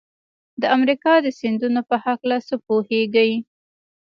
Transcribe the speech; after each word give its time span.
د 0.61 0.63
امریکا 0.77 1.13
د 1.21 1.27
سیندونو 1.39 1.81
په 1.89 1.95
هلکه 2.03 2.37
څه 2.47 2.55
پوهیږئ؟ 2.65 3.31